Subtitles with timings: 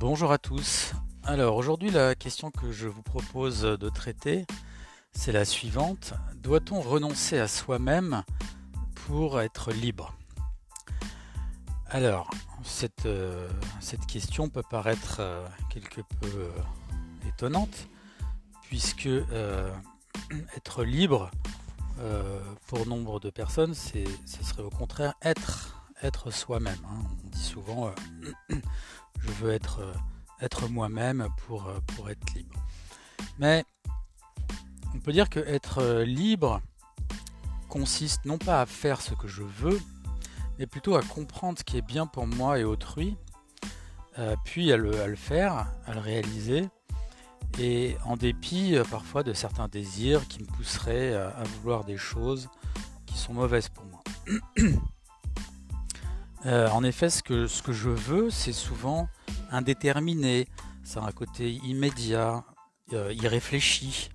[0.00, 0.94] Bonjour à tous.
[1.24, 4.46] Alors aujourd'hui la question que je vous propose de traiter,
[5.12, 6.14] c'est la suivante.
[6.36, 8.22] Doit-on renoncer à soi-même
[9.06, 10.14] pour être libre?
[11.88, 12.30] Alors,
[12.64, 13.46] cette, euh,
[14.08, 17.86] question peut paraître euh, quelque peu euh, étonnante,
[18.62, 19.06] puisque
[20.56, 21.30] être libre,
[22.68, 23.98] pour nombre de personnes, ce
[24.42, 26.78] serait au contraire être, être soi-même.
[26.86, 27.02] Hein.
[27.24, 27.90] On dit souvent
[28.50, 29.80] je veux être,
[30.40, 32.56] être moi-même pour, pour être libre.
[33.38, 33.64] Mais
[34.94, 36.60] on peut dire que être libre
[37.68, 39.80] consiste non pas à faire ce que je veux,
[40.58, 43.16] mais plutôt à comprendre ce qui est bien pour moi et autrui,
[44.18, 46.68] euh, puis à le, faire, à le réaliser,
[47.58, 52.48] et en dépit euh, parfois de certains désirs qui me pousseraient à, vouloir des choses
[53.06, 54.02] qui sont mauvaises pour moi.
[56.46, 59.08] Euh, en effet, ce que, je veux, c'est souvent
[59.50, 60.48] indéterminé,
[60.84, 62.44] ça a un côté immédiat,
[62.92, 64.10] irréfléchi.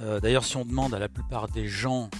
[0.00, 2.10] D'ailleurs, si on demande à la plupart des gens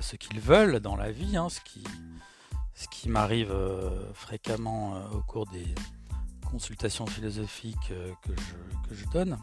[0.00, 5.46] ce qu'ils veulent dans la vie, hein, ce qui, m'arrive euh, fréquemment euh, au cours
[5.46, 5.74] des
[6.50, 8.32] consultations philosophiques euh, que,
[8.94, 9.38] je, donne,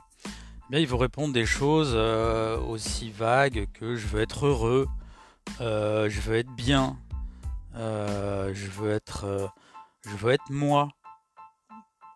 [0.72, 4.88] eh ils vont répondre des choses aussi vagues que je veux être heureux,
[5.60, 6.98] je veux être bien,
[7.74, 9.52] je veux être,
[10.06, 10.90] je veux être moi.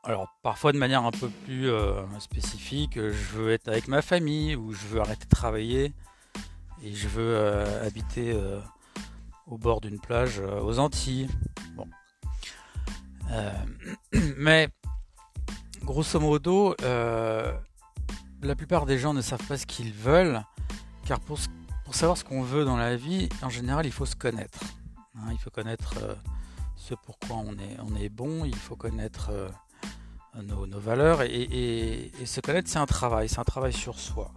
[0.04, 1.72] Alors parfois de manière un peu plus
[2.20, 5.94] spécifique, je veux être avec ma famille ou je veux arrêter de travailler
[6.84, 7.38] et je veux
[7.82, 8.38] habiter
[9.48, 11.28] au bord d'une plage euh, aux Antilles.
[11.76, 11.88] Bon.
[13.32, 13.52] Euh,
[14.38, 14.70] mais
[15.84, 17.54] grosso modo, euh,
[18.42, 20.42] la plupart des gens ne savent pas ce qu'ils veulent,
[21.06, 21.40] car pour
[21.92, 24.60] savoir ce qu'on veut dans la vie, en général, il faut se connaître.
[25.18, 25.30] Hein.
[25.32, 25.96] il faut connaître
[26.76, 29.32] ce pourquoi on est, on est bon, il faut connaître
[30.36, 34.32] nos, valeurs, et, se connaître, c'est un travail, c'est un travail sur soi.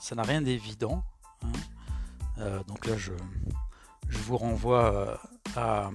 [0.00, 1.02] Ça n'a rien d'évident.
[1.42, 2.62] Hein.
[2.66, 3.12] donc là, je,
[4.08, 5.18] je vous renvoie
[5.56, 5.90] euh,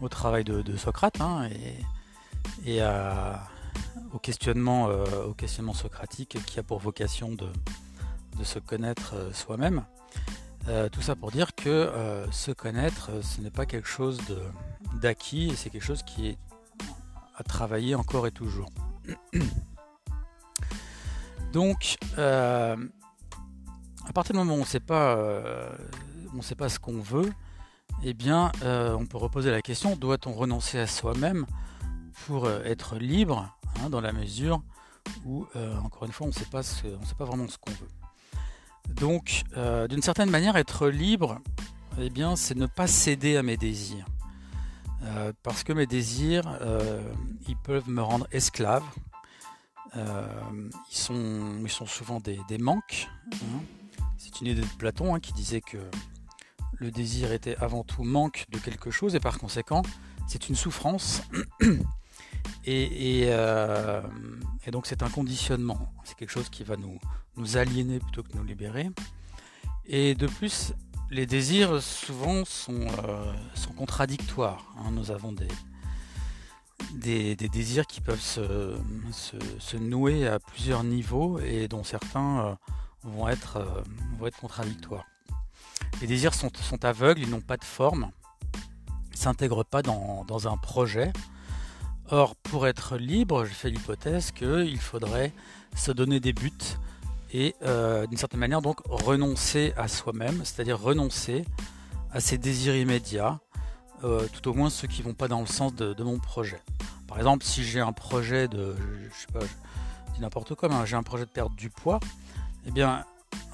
[0.00, 1.48] au travail de, Socrate hein,
[2.64, 2.80] et,
[4.12, 7.48] au, questionnement, euh, au questionnement socratique qui a pour vocation de,
[8.42, 9.14] se connaître
[10.68, 11.92] euh, tout ça pour dire que
[12.30, 14.18] se connaître, ce n'est pas quelque chose
[15.00, 16.38] d'acquis, c'est quelque chose qui est
[17.36, 18.70] à travailler encore et toujours.
[21.52, 22.76] Donc, à
[24.14, 25.18] partir du moment où on ne sait pas
[26.68, 27.30] ce qu'on veut,
[28.04, 31.46] eh bien, euh, on peut reposer la question doit-on renoncer à soi-même
[32.26, 34.62] pour euh, être libre, hein, dans la mesure
[35.24, 36.62] où, euh, encore une fois, on ne sait pas
[37.24, 37.88] vraiment ce qu'on veut?
[38.96, 39.42] Donc,
[39.88, 41.40] d'une certaine manière, être libre,
[42.00, 44.06] eh bien, c'est ne pas céder à mes désirs,
[45.42, 46.58] parce que mes désirs,
[47.48, 48.84] ils peuvent me rendre esclave.
[49.94, 50.00] ils,
[50.90, 53.08] sont, ils sont souvent des, manques.
[53.32, 53.60] Hein.
[54.18, 55.78] C'est une idée de Platon hein, qui disait que
[56.74, 59.82] le désir était avant tout manque de quelque chose et par conséquent
[60.26, 61.22] c'est une souffrance
[62.68, 64.02] euh,
[64.66, 66.98] et, donc c'est un conditionnement, c'est quelque chose qui va nous,
[67.36, 68.90] nous aliéner plutôt que nous libérer.
[69.86, 70.72] Et de plus,
[71.10, 74.64] les désirs souvent sont, euh, sont contradictoires.
[74.78, 74.90] Hein.
[74.92, 75.48] Nous avons des,
[76.94, 78.76] des, désirs qui peuvent se,
[79.58, 82.54] se, nouer à plusieurs niveaux et dont certains euh,
[83.02, 83.84] vont, être,
[84.18, 85.04] vont être contradictoires.
[86.00, 86.50] Les désirs sont,
[86.84, 88.10] aveugles, ils n'ont pas de forme,
[88.54, 91.12] ils ne s'intègrent pas dans, un projet.
[92.10, 95.32] Or, pour être libre, je fais l'hypothèse qu'il faudrait
[95.76, 96.52] se donner des buts
[97.32, 101.44] et euh, d'une certaine manière donc renoncer à soi-même, c'est-à-dire renoncer
[102.12, 103.40] à ses désirs immédiats,
[104.04, 106.60] euh, tout au moins ceux qui ne vont pas dans le sens de, mon projet.
[107.08, 110.74] Par exemple, si j'ai un projet de, je, sais pas, je dis n'importe quoi, mais
[110.86, 112.00] j'ai un projet de perdre du poids,
[112.66, 113.04] eh bien,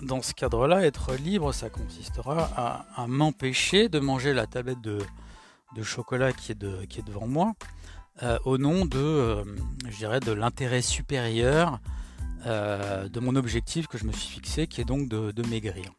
[0.02, 5.00] dans ce cadre-là, être libre, ça consistera à, m'empêcher de manger la tablette de,
[5.82, 7.52] chocolat qui est, qui est, devant moi,
[8.22, 9.44] euh, au nom de, euh,
[10.20, 11.78] de l'intérêt supérieur
[12.46, 15.92] euh, de mon objectif que je me suis fixé, qui est donc de, maigrir.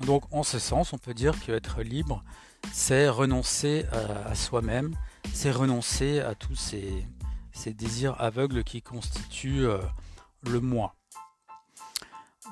[0.00, 2.24] donc, en ce sens, on peut dire qu'être libre,
[2.72, 3.84] c'est renoncer
[4.26, 4.96] à, soi-même,
[5.32, 7.04] c'est renoncer à tous ces,
[7.72, 9.68] désirs aveugles qui constituent
[10.42, 10.94] le moi.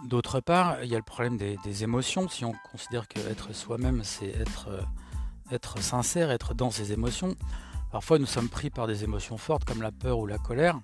[0.05, 2.29] D'autre part, il y a le problème des, émotions.
[2.29, 4.69] Si on considère qu'être soi-même, c'est être,
[5.51, 7.37] être sincère, être dans ses émotions,
[7.93, 10.81] parfois nous sommes pris par des émotions fortes comme la peur ou la colère,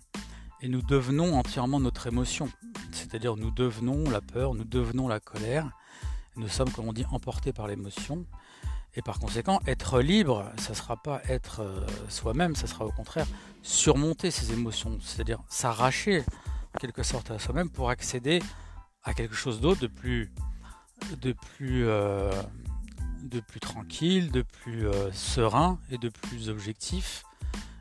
[0.60, 2.50] et nous devenons entièrement notre émotion.
[2.92, 5.70] C'est-à-dire nous devenons la peur, nous devenons la colère,
[6.36, 8.24] nous sommes, comme on dit, emportés par l'émotion.
[8.94, 12.90] Et par conséquent, être libre, ça ne sera pas être euh, soi-même, ça sera au
[12.90, 13.26] contraire
[13.62, 16.24] surmonter ses émotions, c'est-à-dire s'arracher
[16.74, 18.42] en quelque sorte à soi-même pour accéder
[19.04, 20.32] à quelque chose d'autre de plus,
[21.86, 22.32] euh,
[23.22, 27.24] de plus tranquille, de plus euh, serein et de plus objectif,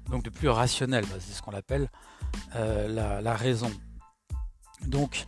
[0.10, 1.06] donc de plus rationnel.
[1.06, 1.90] Bah, c'est ce qu'on appelle
[2.54, 3.72] la, raison.
[4.86, 5.26] Donc,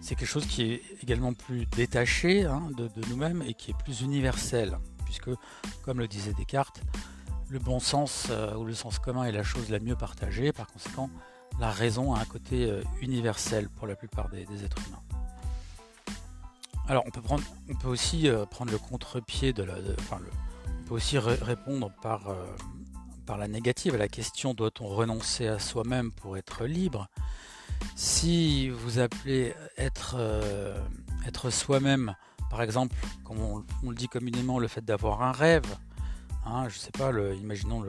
[0.00, 4.00] c'est quelque chose qui est également plus détaché hein, de nous-mêmes et qui est plus
[4.02, 5.30] universel puisque,
[5.82, 6.82] comme le disait Descartes,
[7.48, 10.66] le bon sens euh, ou le sens commun est la chose la mieux partagée, par
[10.66, 11.08] conséquent,
[11.58, 15.02] la raison a un côté euh, universel pour la plupart des, êtres humains.
[16.88, 19.74] Alors, on peut, prendre, on peut aussi euh, prendre le contre-pied de la.
[19.74, 22.34] on peut aussi répondre par,
[23.26, 27.08] par la négative à la question doit-on renoncer à soi-même pour être libre?
[27.94, 30.16] Si vous appelez être,
[31.26, 32.14] être soi-même
[32.50, 32.94] par exemple,
[33.24, 35.76] comme on, le dit communément, le fait d'avoir un rêve.
[36.44, 37.84] Hein, je sais pas, imaginons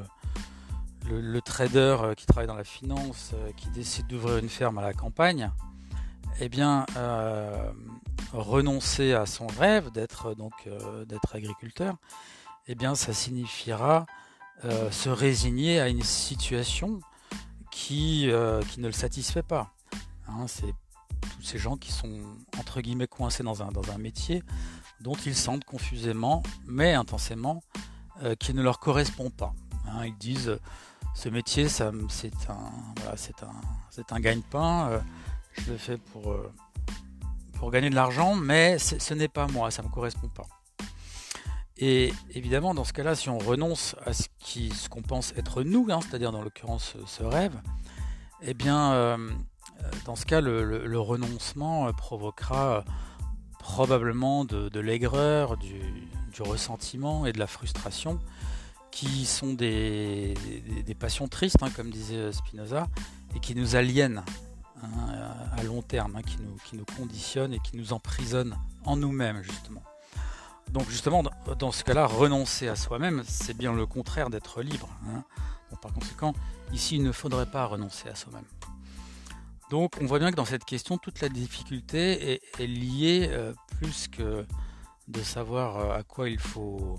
[1.10, 4.82] le, trader euh, qui travaille dans la finance, euh, qui décide d'ouvrir une ferme à
[4.82, 5.52] la campagne.
[6.40, 7.72] Eh bien, euh,
[8.34, 10.68] renoncer à son rêve d'être donc
[11.08, 11.96] d'être agriculteur,
[12.68, 14.06] eh bien, ça signifiera
[14.64, 17.00] se résigner à une situation
[17.72, 19.72] qui, ne le satisfait pas.
[20.28, 20.74] Hein, c'est
[21.22, 22.20] tous ces gens qui sont
[22.60, 24.44] entre guillemets coincés dans un, dans un métier
[25.02, 27.64] dont ils sentent confusément, mais intensément,
[28.24, 29.54] euh, qui ne leur correspond pas.
[29.88, 30.06] Hein.
[30.06, 30.58] ils disent
[31.14, 32.34] ce métier, c'est un, c'est
[34.12, 35.00] un, gagne-pain, euh,
[35.54, 36.52] je le fais pour, euh,
[37.60, 40.48] pour gagner de l'argent, mais ce n'est pas moi, ça ne me correspond pas.
[41.80, 45.62] Et évidemment, dans ce cas-là, si on renonce à ce, qui, ce qu'on pense être
[45.62, 47.54] nous, hein, c'est-à-dire dans l'occurrence ce rêve,
[48.42, 49.18] eh bien, euh,
[50.06, 52.82] dans ce cas, le, renoncement euh, provoquera euh,
[53.60, 55.82] probablement de, l'aigreur, du,
[56.40, 58.20] ressentiment et de la frustration,
[58.92, 60.36] qui sont des,
[61.00, 62.88] passions tristes, hein, comme disait Spinoza,
[63.36, 64.24] et qui nous aliènent
[64.84, 64.88] hein,
[65.56, 66.38] à long terme, hein, qui,
[66.76, 69.84] nous, conditionnent et qui nous emprisonnent en nous-mêmes, justement.
[70.72, 71.24] Donc justement,
[71.58, 74.90] dans ce cas-là, renoncer à soi-même, c'est bien le contraire d'être libre.
[75.82, 76.34] par conséquent,
[76.74, 78.46] ici, il ne faudrait pas renoncer à soi-même.
[79.70, 84.08] Donc on voit bien que dans cette question, toute la difficulté est, liée euh, plus
[84.08, 84.46] que
[85.10, 86.98] de savoir euh, à quoi il faut,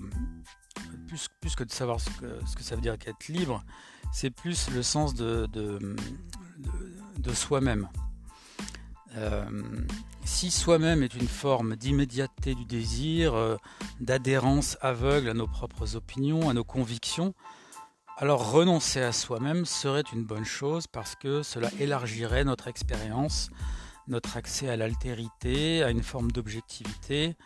[1.06, 3.64] plus, que de savoir ce que, ça veut dire qu'être libre,
[4.12, 5.48] c'est plus le sens de,
[7.32, 7.88] soi-même.
[9.16, 9.44] Euh,
[10.24, 13.58] si soi-même est une forme d'immédiateté du désir,
[14.00, 17.34] d'adhérence aveugle à nos propres opinions, à nos convictions,
[18.20, 23.48] alors renoncer à soi-même serait une bonne chose parce que cela élargirait notre expérience,
[24.08, 27.36] notre accès à l'altérité, à une forme d'objectivité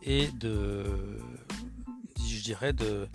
[0.00, 0.84] et de,
[2.24, 3.06] je dirais, de, euh,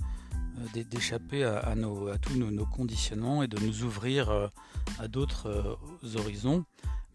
[0.73, 1.75] d'échapper à,
[2.21, 4.47] tous nos, conditionnements et de nous ouvrir euh,
[4.99, 6.65] à d'autres euh, horizons,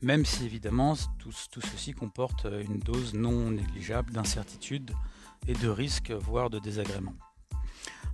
[0.01, 4.93] même si évidemment tout, ceci comporte une dose non négligeable d'incertitude
[5.47, 7.15] et de risque, voire de désagrément.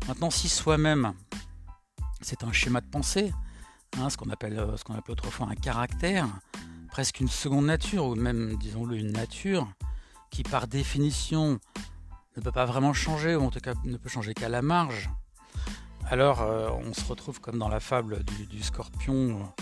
[0.07, 1.13] Maintenant, si soi-même
[2.21, 3.33] c'est un schéma de pensée,
[3.97, 6.27] hein, ce qu'on euh, ce qu'on appelle autrefois un caractère,
[6.91, 9.69] presque une seconde nature, ou même, disons-le, une nature,
[10.31, 11.59] qui par définition
[12.39, 15.11] ne peut pas vraiment changer, ou en tout cas ne peut changer qu'à la marge.
[16.11, 19.53] Alors euh, on se retrouve comme dans la fable du, scorpion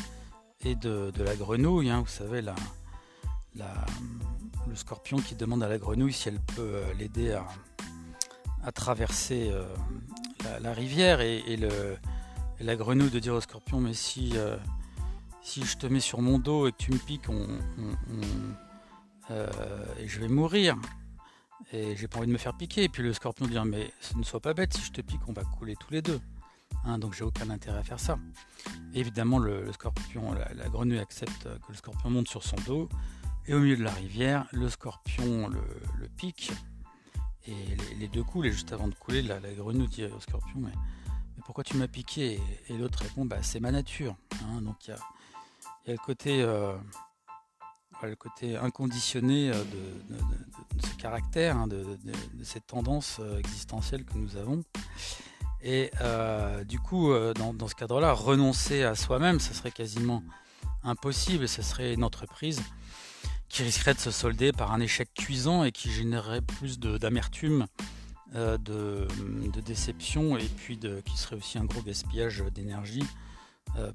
[0.65, 2.55] et de, la grenouille, hein, vous savez, la,
[4.69, 9.53] le scorpion qui demande à la grenouille si elle peut euh, l'aider à, traverser
[10.61, 11.97] la, rivière et le,
[12.59, 14.57] et la grenouille de dire au scorpion, mais si, euh,
[15.43, 17.47] je te mets sur mon dos et que tu me piques, on,
[19.31, 19.47] euh,
[19.99, 20.77] et je vais mourir.
[21.73, 22.85] Et j'ai pas envie de me faire piquer.
[22.85, 25.33] Et puis le scorpion dit, mais ne sois pas bête, si je te pique, on
[25.33, 26.21] va couler tous les deux.
[26.85, 28.19] Hein, donc j'ai aucun intérêt à faire ça.
[28.95, 32.89] évidemment, le, scorpion, la, grenouille accepte que le scorpion monte sur son dos.
[33.47, 36.53] Et au milieu de la rivière, le scorpion le, pique.
[37.47, 37.55] Et
[37.99, 38.47] les, deux coulent.
[38.47, 40.73] Et juste avant de couler, la, la grenouille dit au scorpion, mais
[41.45, 42.41] pourquoi tu m'as piqué?
[42.69, 44.17] Et l'autre répond, bah, c'est ma nature.
[44.45, 44.63] Hein.
[44.63, 46.77] donc il y a, le côté, euh,
[48.03, 51.85] le côté inconditionné euh, de, ce caractère, hein, de,
[52.43, 54.63] cette tendance euh, existentielle que nous avons.
[55.63, 55.91] Et
[56.69, 60.23] du coup, dans, ce cadre-là, renoncer à soi-même, ça serait quasiment
[60.85, 62.63] impossible ce serait une entreprise
[63.49, 67.67] qui risquerait de se solder par un échec cuisant et qui générerait plus d'amertume
[68.35, 69.07] euh, de,
[69.61, 73.05] déception et puis qui serait aussi un gros gaspillage d'énergie euh,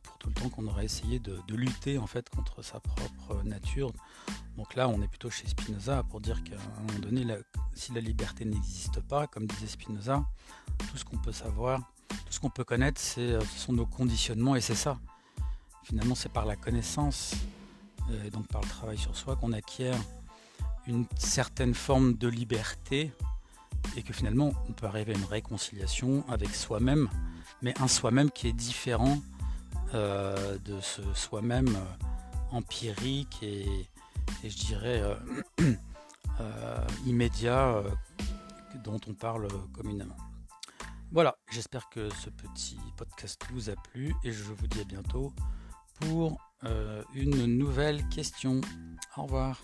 [0.03, 3.91] pour tout le temps qu'on aurait essayé de, lutter en fait contre sa propre nature.
[4.57, 7.25] Donc là, on est plutôt chez Spinoza pour dire qu'à un moment donné,
[7.73, 10.23] si la liberté n'existe pas, comme disait Spinoza,
[10.77, 14.55] tout ce qu'on peut savoir, tout ce qu'on peut connaître, c'est, ce sont nos conditionnements
[14.55, 14.99] et c'est ça.
[15.83, 17.33] Finalement, c'est par la connaissance,
[18.25, 19.97] et donc par le travail sur soi, qu'on acquiert
[20.87, 23.11] une certaine forme de liberté
[23.95, 27.09] et que finalement on peut arriver à une réconciliation avec soi-même,
[27.61, 29.19] mais un soi-même qui est différent
[29.93, 33.65] euh, de ce soi-même euh, empirique et,
[34.43, 35.73] je dirais euh,
[37.05, 37.83] immédiat
[38.83, 40.15] dont on parle communément.
[41.11, 45.33] Voilà, j'espère que ce petit podcast vous a plu et je vous dis à bientôt
[45.99, 46.39] pour
[47.13, 48.61] une nouvelle question.
[49.17, 49.59] Au revoir.